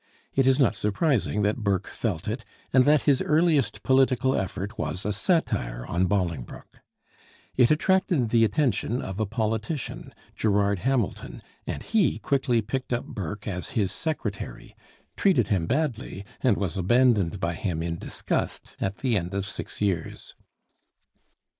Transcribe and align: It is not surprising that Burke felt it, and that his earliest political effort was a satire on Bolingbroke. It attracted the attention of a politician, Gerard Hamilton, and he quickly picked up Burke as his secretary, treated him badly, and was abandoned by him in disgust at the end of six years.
It 0.33 0.47
is 0.47 0.59
not 0.59 0.73
surprising 0.73 1.43
that 1.43 1.57
Burke 1.63 1.85
felt 1.85 2.27
it, 2.27 2.43
and 2.73 2.85
that 2.85 3.03
his 3.03 3.21
earliest 3.21 3.83
political 3.83 4.35
effort 4.35 4.79
was 4.79 5.05
a 5.05 5.13
satire 5.13 5.85
on 5.85 6.07
Bolingbroke. 6.07 6.79
It 7.55 7.69
attracted 7.69 8.29
the 8.29 8.43
attention 8.43 8.99
of 9.03 9.19
a 9.19 9.27
politician, 9.27 10.11
Gerard 10.35 10.79
Hamilton, 10.79 11.43
and 11.67 11.83
he 11.83 12.17
quickly 12.17 12.63
picked 12.63 12.91
up 12.91 13.05
Burke 13.05 13.47
as 13.47 13.69
his 13.77 13.91
secretary, 13.91 14.75
treated 15.15 15.49
him 15.49 15.67
badly, 15.67 16.25
and 16.41 16.57
was 16.57 16.77
abandoned 16.79 17.39
by 17.39 17.53
him 17.53 17.83
in 17.83 17.97
disgust 17.97 18.69
at 18.81 18.97
the 18.97 19.15
end 19.15 19.35
of 19.35 19.45
six 19.45 19.81
years. 19.81 20.33